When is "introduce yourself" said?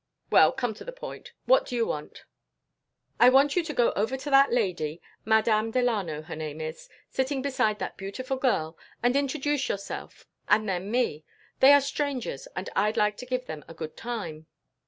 9.15-10.25